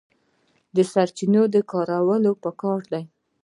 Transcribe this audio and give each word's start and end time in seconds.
د 0.75 0.77
سرچینو 0.91 1.43
کارول 1.71 2.23
پکار 2.43 2.79
دي 2.91 3.03